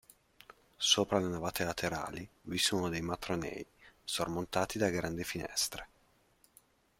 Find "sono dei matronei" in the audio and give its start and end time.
2.57-3.63